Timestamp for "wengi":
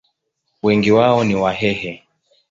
0.63-0.91